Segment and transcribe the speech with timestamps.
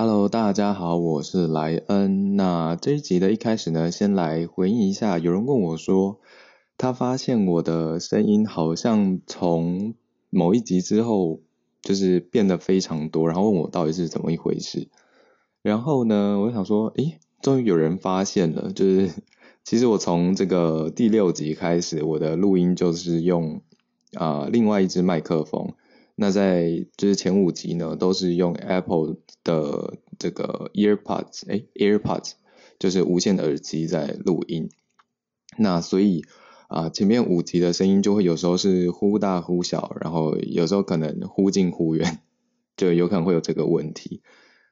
[0.00, 2.36] Hello，大家好，我是莱恩。
[2.36, 6.20] 那这一集的一开始呢，先来回应一下，有人问我说，
[6.76, 9.94] 他发现我的声音好像从
[10.30, 11.40] 某一集之后，
[11.82, 14.86] 就是变得非常多，然后问我到底是怎么一回事。
[15.62, 19.10] 然后呢，我想说，诶，终于有人发现了，就是
[19.64, 23.62] 其实我从这个第六集开始，我的录音就是用
[24.12, 25.72] 啊另外一支麦克风。
[26.20, 32.32] 那在就是前五集呢，都是用 Apple 的这个 EarPods，哎，EarPods
[32.80, 34.68] 就是无线的耳机在录音。
[35.56, 36.24] 那所以
[36.66, 42.18] 啊，前面五集的声音就会有时候是忽大忽小，然后有时候可能忽近忽远，
[42.76, 44.20] 就有可能会有这个问题。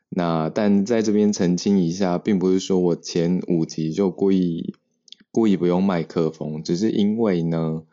[0.09, 4.75] 那但在这边澄清一下，并不是说我前五集就故意
[5.31, 7.85] 故意不用麦克风，只是因为呢。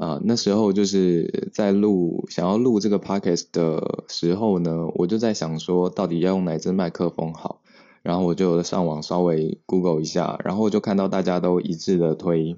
[0.00, 7.60] 啊，那时候就是在录想要录这个 podcast 的时候呢，我就在想说，到底要用哪支麦克风好？
[8.00, 12.56] 然后我就上网稍微 Google 一下，然后就看到大家都一致的推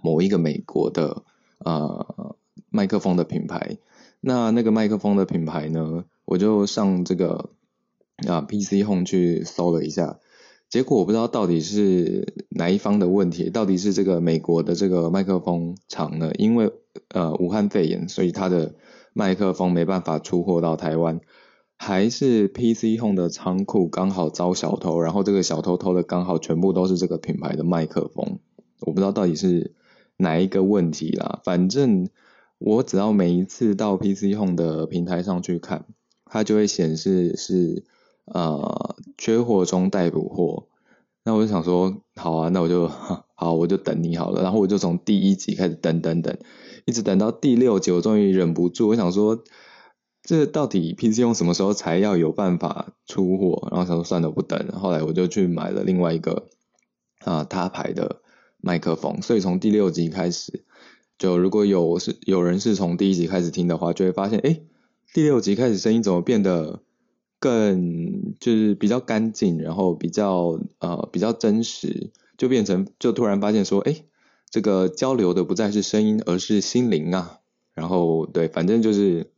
[0.00, 1.24] 某一个美国的
[1.58, 2.36] 呃
[2.70, 3.78] 麦克风的品牌。
[4.20, 7.50] 那那个麦克风的品牌呢，我就上这个
[8.28, 10.20] 啊 PC Home 去搜了一下。
[10.74, 16.32] 结果我不知道到底是哪一方的问题，到底是这个美国的这个麦克风厂呢？
[16.36, 16.72] 因为
[17.10, 18.74] 呃武汉肺炎，所以它的
[19.12, 21.20] 麦克风没办法出货到台湾，
[21.76, 28.40] 还是 PC Home 的仓库刚好遭小偷，然后这个小偷偷的刚好全部都是这个品牌的麦克风，
[28.80, 29.74] 我不知道到底是
[30.16, 31.40] 哪一个问题啦。
[31.44, 32.08] 反正
[32.58, 35.84] 我只要每一次到 PC Home 的平台上去看，
[36.24, 37.84] 它就会显示是。
[38.26, 40.66] 呃，缺货中待补货，
[41.24, 44.42] 那我就想说，好啊，那我就好，我就等你好了。
[44.42, 46.34] 然后我就从第一集开始等等等，
[46.86, 49.44] 一直等到第六集，我终于忍不住，我想说，
[50.22, 53.68] 这到底 PC 用什么时候才要有办法出货？
[53.70, 54.68] 然后想说算了，不等。
[54.72, 56.48] 后来我就去买了另外一个
[57.26, 58.22] 啊，他牌的
[58.62, 59.20] 麦克风。
[59.20, 60.64] 所以从第六集开始，
[61.18, 64.62] 就如果有是有人是从第一集开始听的话，就会发现，哎，
[65.12, 66.83] 第六集开始声音怎么变得？
[67.44, 74.02] 更就是比较干净，然后比较呃比较真实，就变成就突然发现说，哎，
[74.48, 77.40] 这个交流的不再是声音，而是心灵啊。
[77.74, 79.30] 然后对，反正就是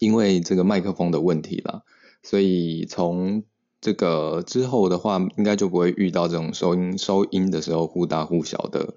[0.00, 1.82] 因为这个麦克风的问题了，
[2.22, 3.42] 所以从
[3.80, 8.92] 这个之后的话，应该就不会遇到这种收音收音的时候忽大忽小的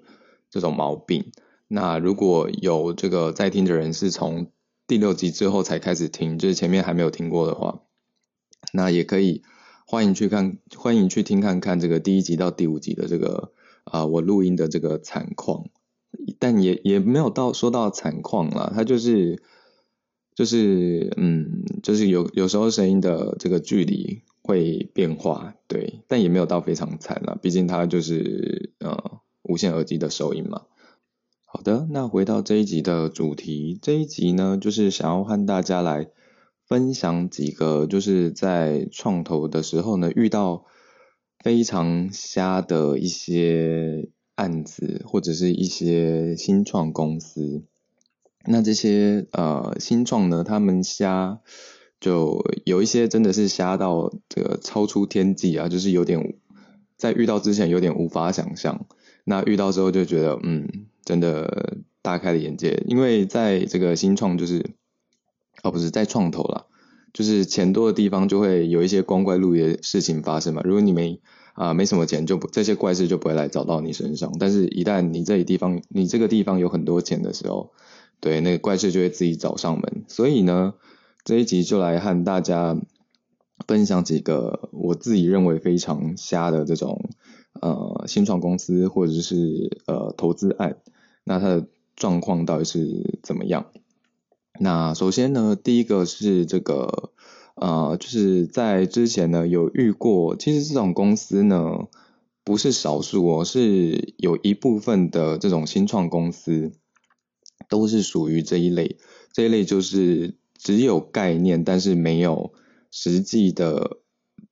[0.50, 1.32] 这种毛病。
[1.66, 4.48] 那如果有这个在听的人是从
[4.86, 7.80] 第六集之后才开始听，就是前面还没有听过的话。
[8.72, 9.42] 那也可以
[9.86, 13.52] 欢迎去看，欢迎去听看看这个第一集到第五集的这个
[13.84, 15.66] 啊，我录音的这个惨况，
[16.38, 19.40] 但也也没有到说到惨况啦，它就是
[20.34, 30.62] 就是嗯，就是有有时候声音的这个距离会变化，对，但也没有到非常惨啦，毕竟它就是呃无线耳机的收音嘛。
[31.44, 36.08] 好的，那回到这一集的主题，这一集呢就是想要和大家来。
[36.66, 40.64] 分享几个就是在创投的时候呢，遇到
[41.38, 47.62] 非常瞎的一些案子，或者是一些新创公司。
[48.44, 51.40] 那这些呃新创呢，他们瞎
[52.00, 56.34] 就有一些真的是瞎到这个超出天际啊，就是有点
[56.96, 58.86] 在遇到之前有点无法想象，
[59.22, 64.74] 那遇到之后就觉得嗯，真的大开了眼界，因为在这个新创就是。
[65.62, 66.66] 哦，不是在创投了，
[67.12, 70.62] 就是钱多的地方就会有一些光怪陆离的事情发生嘛。
[70.64, 71.20] 如果你没
[71.54, 74.32] 啊没什么钱，就不这些怪事就不会来找到你身上。
[74.38, 77.72] 但是，一旦你这里地方你这个地方有很多钱的时候，
[78.20, 80.04] 对那个怪事就会自己找上门。
[80.08, 80.74] 所以呢，
[81.24, 82.76] 这一集就来和大家
[83.66, 87.08] 分享几个我自己认为非常瞎的这种
[87.60, 90.76] 呃新创公司或者是呃投资案，
[91.24, 93.66] 那它的状况到底是怎么样？
[94.58, 97.10] 那首先呢，第一个是这个，
[97.54, 101.88] 呃，就是在之前呢有遇过，其实这种公司呢
[102.44, 106.72] 不是少数哦，是有一部分的这种新创公司
[107.68, 108.96] 都是属于这一类，
[109.32, 112.52] 这一类就是只有概念，但是没有
[112.90, 113.98] 实际的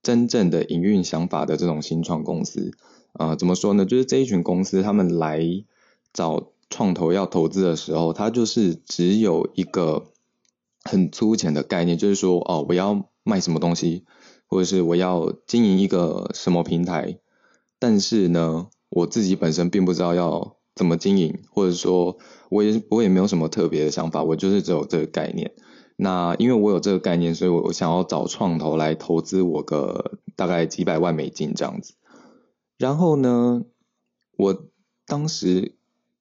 [0.03, 2.71] 真正的营运想法的这种新创公司。
[3.13, 3.85] 啊，怎么说呢？
[3.85, 5.41] 就是这一群公司他们来
[6.13, 6.51] 找。
[6.69, 10.11] 创投要投资的时候，它就是只有一个
[10.83, 14.05] 很粗浅的概念，就是说，哦，我要卖什么东西，
[14.47, 17.19] 或者是我要经营一个什么平台，
[17.79, 22.17] 但是呢，我自己本身并不知道要怎么经营，或者说，
[22.49, 25.53] 我也我也没有什么特别的想法，我就是只有这个概念。
[25.97, 31.93] 那因为我有这个概念，所以我我想要找创投来投资我个大概几百万美金这样子。
[32.77, 33.63] 然后呢，
[34.37, 34.65] 我
[35.07, 35.74] 当时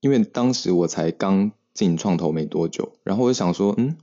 [0.04, 3.96] 因为当时我才刚进创投没多久，然后我就想说，嗯，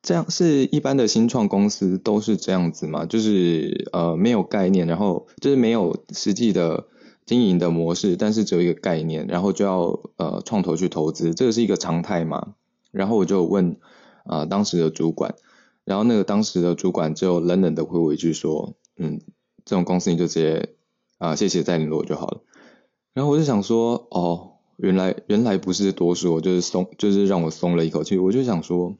[0.00, 3.04] 这样是一般的新创公司都是这样子吗？
[3.04, 6.86] 就是呃没有概念，然后就是没有实际的
[7.26, 12.54] 经营的模式，但是只有一个概念，然后就要呃创投去投资，这个是一个常态吗？
[12.90, 13.76] 然后我就问。
[14.28, 15.36] 啊，当时的主管，
[15.84, 19.20] 然后那个当时的主管就冷冷的回我一句说，嗯，
[19.64, 20.70] 这种公司你就直接
[21.18, 22.40] 啊，谢谢再联络就好了。
[23.14, 28.18] 然后我就想说，哦，原来原来不是多说，就是松，就是让我松了一口气。
[28.18, 28.96] 我就想说，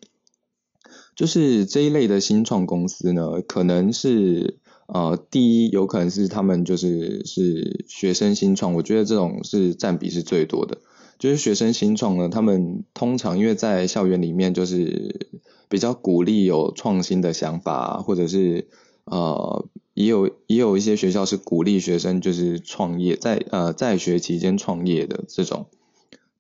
[1.15, 10.79] 就是这一类的新创公司呢，可能是呃，第一有可能是他们就是是学生新创，我觉得这种是占比是最多的。
[11.19, 15.31] 就是学生新创呢，他们通常因为在校园里面，就是
[15.69, 18.69] 比较鼓励有创新的想法，或者是
[19.07, 25.67] 呃，也有也有一些学校是鼓励学生就是创业，在呃在学期间创业的这种。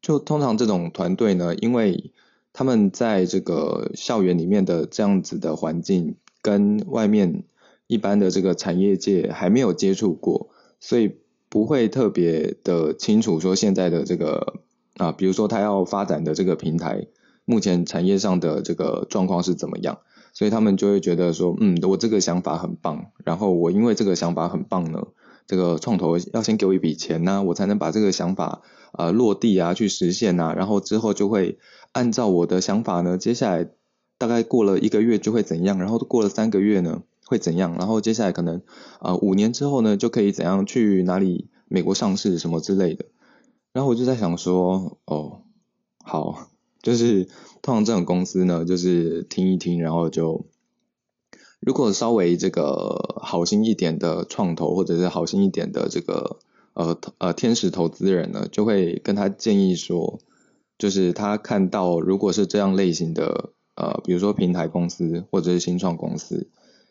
[0.02, 2.12] 就通常这种团队呢，因为
[2.52, 7.44] 他们在这个校园里面的这样子的环境，跟外面
[7.86, 11.16] 一般的这个产业界还没有接触过，所以
[11.48, 14.60] 不会特别的清楚说现在的这个。
[14.98, 17.06] 啊，比如说他要发展的这个平台，
[17.44, 19.98] 目前产业上的这个状况是怎么样？
[20.36, 25.06] 所以他们就会觉得说，嗯，我这个想法很棒，然后我因为这个想法很棒呢，
[25.46, 28.60] 这个创投要先给我一笔钱呢，我才能把这个想法
[28.92, 31.58] 啊落地啊去实现啊，然后之后就会
[31.92, 33.66] 按照我的想法呢，接下来
[34.18, 38.60] 大概过了一个月就会怎样，然后过了三个月呢会怎样，然后接下来可能
[39.00, 43.06] 啊五年之后呢就可以怎样去哪里美国上市什么之类的。
[43.72, 45.40] 然后我就在想说，哦，
[46.04, 46.48] 好，
[46.86, 47.24] 就是
[47.62, 50.46] 通常这种公司呢，就是听一听，然后就
[51.58, 56.38] 如果稍微这个好心一点的创投，或者是好心一点的这个
[56.74, 60.20] 呃呃天使投资人呢，就会跟他建议说，
[60.78, 66.46] 就是他看到如果是这样类型的呃，比如说平台公司或者是新创公司，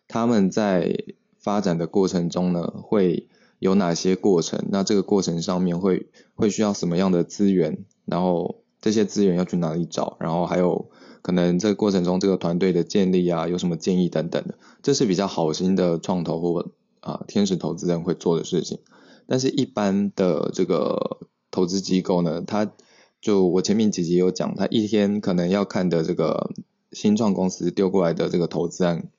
[0.09, 1.05] 他们在
[1.39, 3.29] 发展的过程中呢，会。
[3.59, 4.65] 有哪些过程？
[4.69, 7.85] 那这个过程上面会会需要什么样的资源？
[8.03, 10.15] 然后这些资源要去哪里找？
[10.19, 10.91] 然后还有
[11.23, 18.77] 可能这个过程中这个团队的建立啊，有什么建议等等的，这是比较好心的创投或啊天使投资人会做的事情。
[19.25, 21.17] 但是，一般的这个
[21.49, 22.71] 投资机构呢，他
[23.19, 26.51] 就我前面几集有讲，他一天可能要看的这个
[26.91, 29.09] 新创公司丢过来的这个投资案，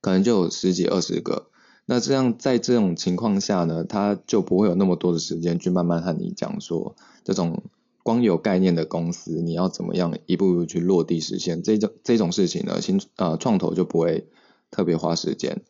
[0.00, 1.48] 可能就有十几二十个。
[1.86, 7.64] 那这样在这种情况下呢，他就不会有那么多的时间去慢慢和你讲说，这种
[8.04, 12.80] 光有概念的公司，你要怎么样一步步去落地实现这种这种事情呢？
[12.80, 14.28] 新呃创投就不会
[14.70, 15.62] 特别花时间。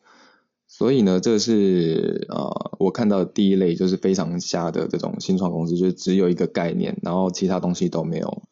[0.69, 8.43] 所以呢，这是呃我看到第一类就是非常瞎的这种新创公司，就是只有一个概念，然后其他东西都没有，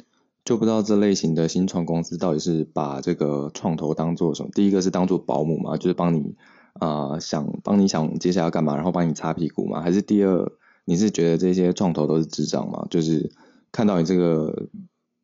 [0.47, 4.51] 就不知道这类型的新创公司到底是把这个创投当做什么？
[4.55, 6.35] 第一个是当做保姆嘛，就是帮你。
[6.81, 9.83] 啊，想帮你想接下来干嘛，然后帮你擦屁股吗？
[9.83, 10.51] 还是第二，
[10.87, 12.87] 你是觉得这些创投都是智障吗？
[12.89, 13.31] 就是
[13.73, 14.69] 看到你这个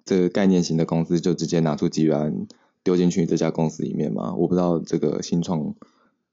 [0.05, 2.49] 这个概念型的公司，就直接拿出几元
[2.83, 4.35] 丢进去这家公司里面吗？
[4.35, 5.75] 我不知道这个新创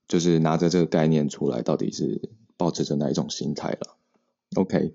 [0.07, 3.97] 就是拿着这个概念出来，到底是保持着哪一种心态了
[4.55, 4.93] ？OK，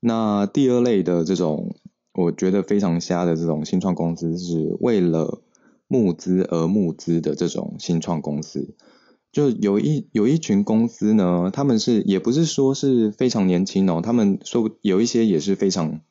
[0.00, 1.74] 那第二类的这种，
[2.14, 5.42] 我觉得非常瞎的这种新创公司，是为了
[5.88, 8.74] 募资而募资的这种新创公司。
[9.32, 16.02] 就有一有一群公司呢，他们是也不是说是非常年轻哦，他们说有一些也是非常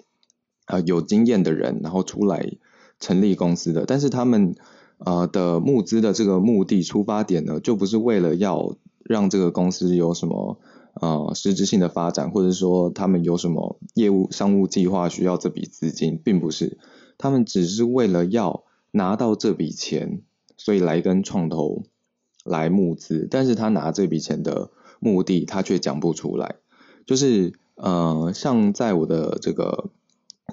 [0.71, 2.53] 啊有经验的人，然后出来
[2.99, 4.55] 成立公司的，但是他们
[4.97, 10.57] 呃的募资的这个目的出发点呢，就不是为了要让这个公司有什么
[10.93, 16.77] 呃实质性的发展，或者说他们有什么业务商务计划需要这笔资金，并不是，
[17.17, 20.21] 他们只是为了要拿到这笔钱，
[20.57, 21.83] 所以来跟创投。
[22.43, 26.55] 来募资，但是他拿这笔钱的目的，他却讲不出来。
[27.05, 29.91] 就是呃，像在我的这个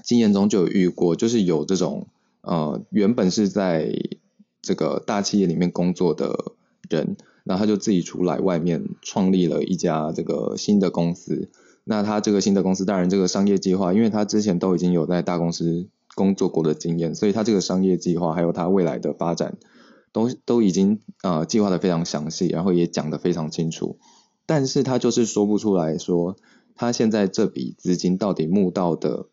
[0.03, 2.07] 经验中就有遇过，就是有这种
[2.43, 3.93] 呃，原本是在
[4.63, 6.53] 这个大企业里面工作的
[6.89, 11.51] 人，然后他就自己出来外面创立了一家这个新的公司。
[11.85, 19.57] 那他这个新的公司，当然这个商业计划，因为他之前都已经有在大公司工作过的经验，所以他这个商业计划还有他未来的发展。
[20.11, 23.99] 都都已经呃计划的非常详细，然后也讲的非常清楚，
[24.47, 26.37] 但是他就是说不出来说
[26.75, 29.27] 他现在这笔资金到底募到的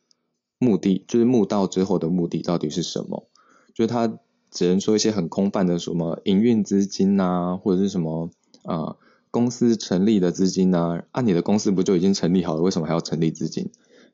[0.57, 3.27] 目的，就是募到之后的目的到底是什么？
[3.73, 4.19] 就是他
[4.51, 8.29] 只能说一些很空泛的什么营运资金啊，或者是什么
[8.63, 8.95] 啊
[9.31, 13.69] 公司成立的资金啊，按你的公司不就已经成立好了，为什么还要成立资金？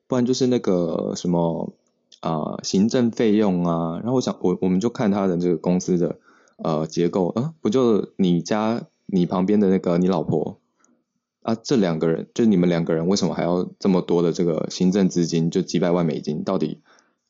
[0.08, 1.72] 不然就是那个什么
[2.20, 6.18] 啊行政费用啊，然后我想我我们就看他的这个公司的
[6.56, 10.58] 呃结构啊，不就你家你旁边的那个你老婆
[11.42, 16.80] 啊，这两个人就你们两个人为什么还要这么多的这个行政资金，就几百万美金，到底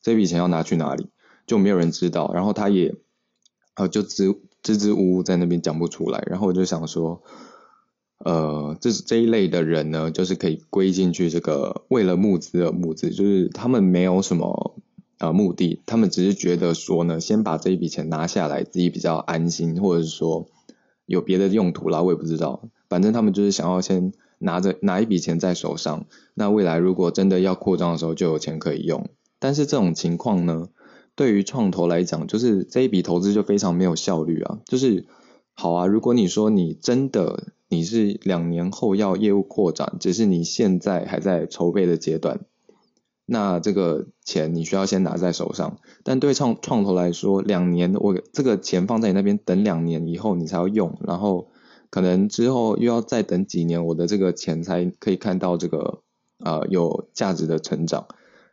[0.01, 1.07] 这笔钱要拿去哪里？
[1.45, 2.95] 就没有人知道，然后他也
[3.75, 7.21] 呃就支支支吾吾在那边讲不出来，然后我就想说。
[8.25, 14.77] 呃，这这一类的人呢，就是可以归进去这个为了募资而募资，就是他们没有什么
[15.19, 20.47] 呃目的，他们只是觉得说呢，先把这一笔钱拿下来，自己比较安心，或者是说
[21.05, 29.09] 有别的用途啦，我也不知道，反正他们就是想要先拿着拿一笔钱在手上，那未来如果真的要扩张的时候就有钱可以用。
[29.39, 30.69] 但是这种情况呢，
[31.15, 35.07] 对于创投来讲，就是这一笔投资就非常没有效率啊，就是
[35.55, 37.45] 好啊，如果你说你真的。
[37.69, 42.41] 你是两年后要业务扩展，只是你现在还在筹备的阶段，
[43.25, 45.77] 那这个钱你需要先拿在手上。
[46.03, 51.47] 但对创创投来说，两年我这个钱放在你那边等两年以后你才要用，然后
[51.93, 56.01] 可能之后又要再等几年，我的这个钱才可以看到这个
[56.39, 58.07] 呃有价值的成长。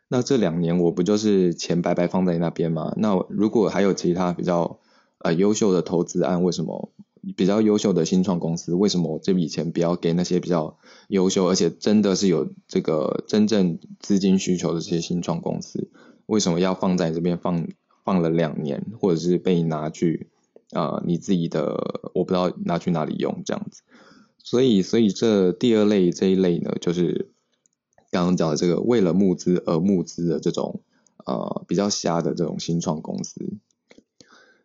[0.07, 2.93] 那这两年我不就是钱白白放在那边吗？
[2.97, 4.77] 那如果还有其他比较
[5.17, 6.91] 呃优秀的投资案，为什么？
[7.35, 15.89] 比较优秀的新创公司，为什么这笔钱不要给那些比较优秀，而且真的是有这个真正资金需求的这些新创公司？
[16.27, 17.67] 为什么要放在这边放
[18.03, 20.29] 放了两年，或者是被拿去
[20.73, 23.81] 啊你自己的我不知道拿去哪里用这样子？
[24.43, 27.31] 所以，所以这第二类这一类呢，就是
[28.09, 30.81] 刚刚讲的这个为了募资而募资的这种
[31.25, 33.53] 呃比较瞎的这种新创公司。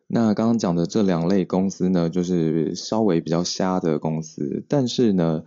[0.06, 5.44] 那刚刚讲的这两类公司呢，就是稍微比较瞎的公司，但是呢，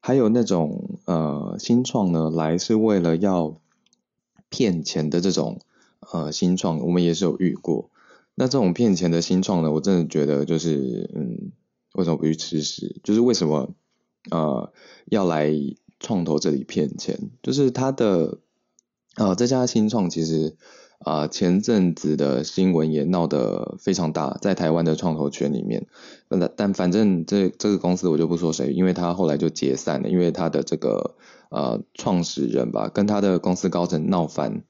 [0.00, 3.60] 还有那种呃新创呢，来是为了要
[4.48, 5.60] 骗钱的这种
[6.00, 7.90] 呃新创，我们也是有遇过。
[8.38, 11.50] 那这种骗钱的新创呢，我真的觉得就是嗯，
[11.94, 13.00] 为什么不去吃屎？
[13.02, 13.74] 就是为什么
[14.30, 14.72] 呃
[15.06, 15.52] 要来
[15.98, 17.30] 创投这里骗钱？
[17.42, 18.38] 就是他的
[19.16, 20.56] 呃这家新创其实。
[21.00, 25.86] 啊，前阵子的新闻也闹得非常大，在台湾的创投圈里面，
[26.28, 31.14] 但但反正这这个公司我就不说谁，因为他后来就解散了，因为他的这个
[31.50, 34.64] 呃创始人吧，跟他的公司高层闹翻，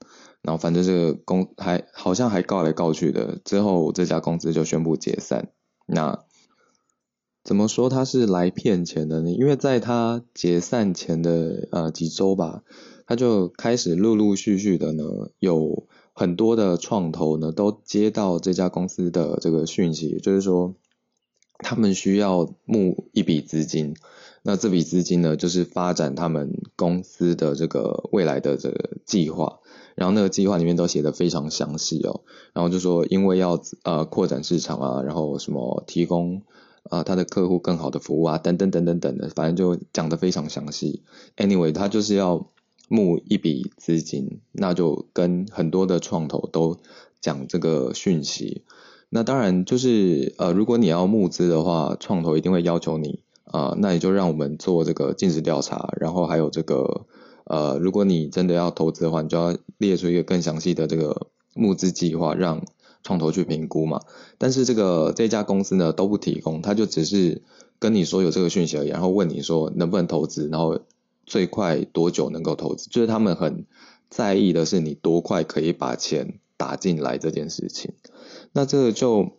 [0.49, 5.51] 然后反正这个公还好像还告来告去的，之后这家公司就宣布解散。
[5.85, 6.25] 那
[7.45, 9.31] 怎么说他是来骗钱的呢？
[9.31, 12.63] 因为在他解散前的呃几周吧，
[13.07, 15.05] 他就开始陆陆续续的呢
[15.39, 15.87] 有。
[16.15, 20.75] 很多的创投呢，都接到这家公司的这个讯息，就是说
[21.59, 23.95] 他们需要募一笔资金，
[24.43, 29.61] 那这笔资金呢，就是发展他们公司的这个未来的这个计划，
[29.99, 32.23] 然后那个计划里面都写的非常详细哦，
[32.55, 36.43] 然后就说因为要呃扩展市场啊，然后什么提供
[36.85, 41.03] 啊他的客户更好的服务啊，等等等等等的，反正就讲的非常详细。
[41.37, 42.49] Anyway，他就是要。
[42.91, 46.79] 募一笔资金，那就跟很多的创投都
[47.21, 48.63] 讲这个讯息。
[49.11, 57.05] 那当然就是呃，如果你要募资的话，创投一定会要求你啊，那你就让我们做这个尽职调查，然后还有这个
[57.49, 62.65] 呃，如果你真的要投资的话，你就要列出一个更详细的这个募资计划，让
[63.03, 64.01] 创投去评估嘛。
[64.39, 67.43] 但是这个这家公司呢都不提供，他就只是
[67.79, 70.81] 跟你说有这个讯息而已，然后问你说能不能投资，然后。
[71.31, 72.89] 最快多久能够投资？
[72.89, 73.67] 就是他们很
[74.09, 77.93] 在意的是你多快可以把钱打进来这件事情。
[78.53, 79.33] 那这个就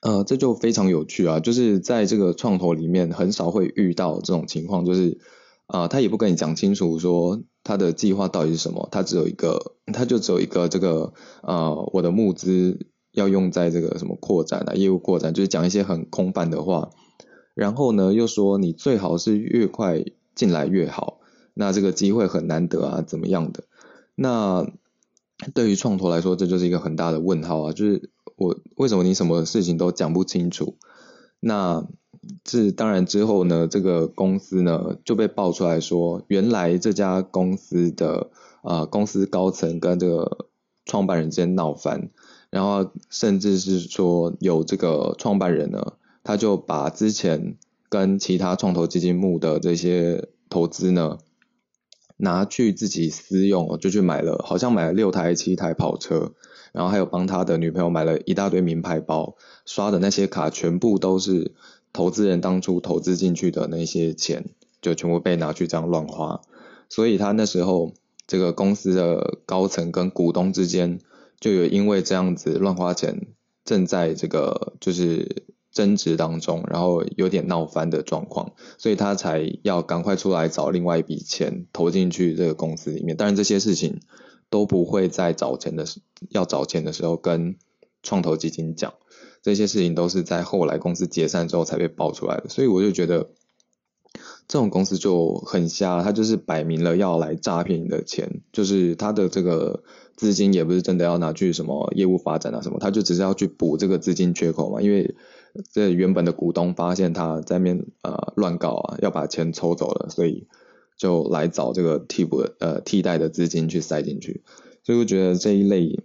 [0.00, 1.40] 呃这就非常有趣啊！
[1.40, 5.18] 就是在这个创投里面很少会遇到这种情况，就是
[5.66, 16.90] 啊他也不跟你讲清楚说他的计划到底是什么，他只有一个他就只有一个这个呃我的募资要用在这个什么扩展啊业务扩展，就是讲一些很空泛的话。
[17.54, 20.04] 然后呢又说你最好是越快。
[20.34, 21.20] 进来越好，
[21.54, 23.62] 那这个机会很难得啊，怎么样的？
[24.16, 24.66] 那
[25.54, 30.76] 对于创投来说，这就是一个很大的问号啊，就是我为什么你什么事情都讲不清楚？
[31.38, 31.86] 那
[32.42, 38.30] 这当然之后呢，这个公司呢就被爆出来说，原来这家公司的
[38.62, 40.46] 啊公司高层跟这个
[40.84, 42.10] 创办人之间闹翻，
[42.50, 47.56] 然后甚至是说有这个创办人呢，他就把之前。
[47.90, 51.18] 跟其他创投基金募的这些投资呢，
[52.16, 56.32] 拿去自己私用，就去买了，好像买了六台七台跑车，
[56.72, 61.54] 然后还有帮他的女朋友买了一大堆名牌包，刷的那些卡全部都是
[61.94, 64.50] 投资人当初投资进去的那些钱，
[64.82, 66.42] 就全部被拿去这样乱花，
[66.90, 67.94] 所以他那时候
[68.26, 71.00] 这个公司的高层跟股东之间
[71.40, 73.28] 就有因为这样子乱花钱，
[73.64, 75.46] 正在这个就是。
[75.74, 83.16] 争执当中，然后有点闹翻的状况，所以他才要赶快出来找另外一笔钱投进去这个公司里面。
[83.16, 83.98] 当然这些事情
[84.50, 85.98] 都不会在找钱的时
[86.28, 87.56] 要找钱的时候跟
[88.04, 88.94] 创投基金讲，
[89.44, 92.48] 这些事情都是在后来公司解散之后才被爆出来的。
[92.48, 93.30] 所以我就觉得
[94.48, 99.84] 这种公司就很瞎，他就是摆明了要来诈骗你的钱，就是他的这个
[100.16, 105.14] 资金也不是真的要拿去什么业务发展啊什么，他就只是要去补这个资金缺口嘛，因为。
[105.72, 110.48] 这原本的股东发现他在面呃乱搞啊，要把钱抽走了，所以
[110.98, 114.42] 就来找这个替补呃替代的资金去塞进去，
[114.82, 116.02] 所以我觉得这一类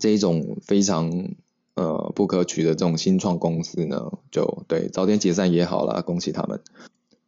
[0.00, 1.34] 这一种非常
[1.76, 6.60] 呃不可取的这种新创公司呢，就对早点解散也好啦，恭喜他们。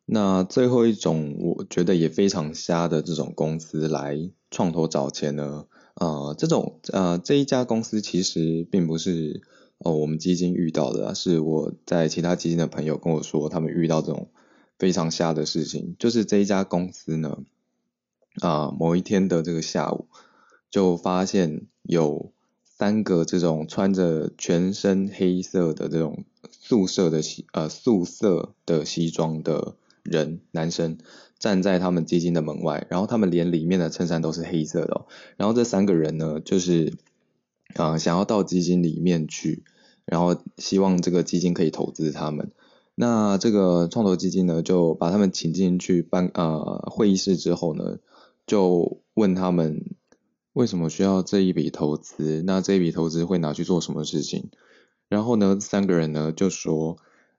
[0.05, 9.43] 那最后一种我觉得也非常瞎的这种公司来创投找钱呢，呃这种呃这一家公司其实并不是。
[9.81, 14.29] 哦，我们基金遇到的是我在其他基金的朋友跟我说，他们遇到这种
[14.77, 17.39] 非常瞎的事情，就是这一家公司呢，
[18.41, 20.09] 啊，某一天的这个下午，
[20.69, 22.33] 就发现有
[22.79, 30.99] 三个这种穿着全身黑色的这种素色的西呃素色的西装的人男生
[31.39, 35.07] 站在他们基金的门外，然后他们连里面的衬衫都是黑色的，
[35.37, 36.95] 然后这三个人呢，就是。
[37.75, 39.63] 啊，想要到基金里面去，
[40.07, 42.51] 然后希望这个基金可以投资他们。
[42.95, 47.99] 那这个创投基金呢，就把他们请进去办呃会议室之后呢，
[48.47, 49.85] 就问他们
[50.59, 52.43] 为什么需要这一笔投资？
[52.45, 54.51] 那这一笔投资会拿去做什么事情？
[55.09, 56.97] 然后呢，三个人呢就说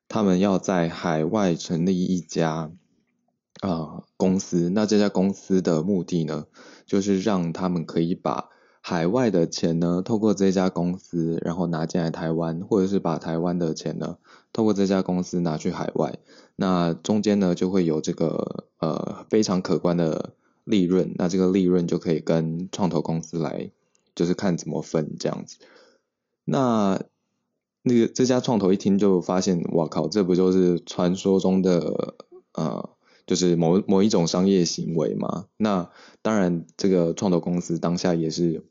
[0.08, 2.72] 他们要在海外成立一家
[3.60, 4.70] 啊公司。
[4.70, 6.46] 那这家公司的目的呢，
[6.86, 8.48] 就是让他们可以把
[8.80, 14.16] 海外的钱呢，透过这家公司，然后拿进来台湾，或者是把台湾的钱呢，
[14.54, 16.20] 透过这家公司拿去海外，
[16.56, 20.36] 那中间呢就会有这个呃非常可观的
[20.70, 23.72] 利润，那这个利润就可以跟创投公司来，
[24.16, 25.58] 就是看怎么分这样子。
[26.46, 27.02] 那
[27.82, 32.16] 那个这家创投一听就发现，哇靠，这不就是传说中的
[32.54, 32.90] 呃。
[33.28, 35.92] 就是某某一种商业行为嘛，那
[36.24, 38.66] 当然这个创投公司当下也是，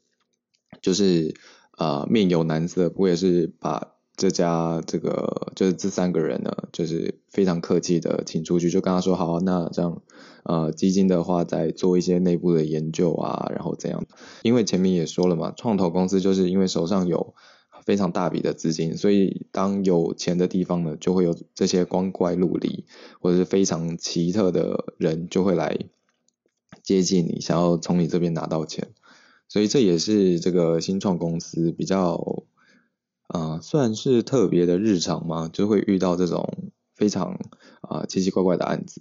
[0.82, 1.32] 就是
[1.76, 10.02] 呃面有难色，不过也是把这家这个就是这三个人呢，就是非常客气的请出去，就跟他说好，那这样
[10.42, 14.04] 呃基金的话再做一些内部的研究啊，然后怎样？
[14.42, 17.34] 因为前面也说了嘛，创投公司就是因为手上有。
[17.86, 22.84] 非常大笔的资金，所以当有钱的地方呢，就会有这些光怪陆离
[23.18, 25.74] 或者是非常奇特的人就会来
[26.82, 28.88] 接近你，想要从你这边拿到钱。
[29.48, 32.42] 所以这也是这个新创公司比较
[33.28, 37.38] 啊，算是特别的日常嘛，就会遇到这种非常
[37.80, 39.00] 啊奇奇怪怪的案子。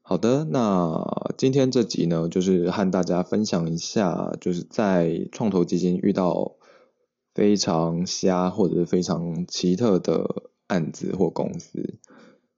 [0.00, 6.54] 好的，那今天这集呢，就是和大家分享一下，就是在创投基金遇到。
[7.36, 11.98] 非常瞎或者是非常奇特的案子或公司，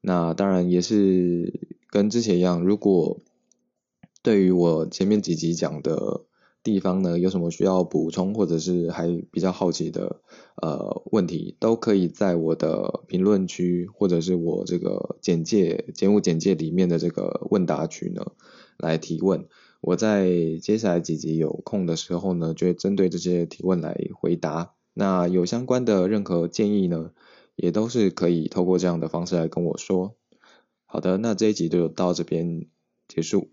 [0.00, 3.18] 那当然也是跟之前一样，如果
[4.22, 6.26] 对于我前面几集讲的
[6.68, 10.20] 地方呢，有什么需要补充或者是还比较好奇的
[10.60, 18.32] 呃问题，都可以在我的评论区或者是我这个简介节目简介里面的这个问答区呢
[18.76, 19.46] 来提问。
[19.80, 20.28] 我在
[20.60, 24.74] 接下来几集有空的时候呢，就会针对这些提问来回答。
[24.92, 27.12] 那有相关的任何建议呢，
[27.56, 30.16] 也都是可以透过这样的方式来跟我说。
[30.84, 32.66] 好的，那这一集就到这边
[33.06, 33.50] 结束。